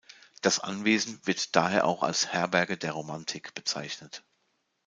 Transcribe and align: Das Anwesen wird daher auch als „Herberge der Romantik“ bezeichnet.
Das 0.41 0.59
Anwesen 0.59 1.19
wird 1.27 1.55
daher 1.55 1.85
auch 1.85 2.01
als 2.01 2.33
„Herberge 2.33 2.75
der 2.75 2.93
Romantik“ 2.93 3.53
bezeichnet. 3.53 4.23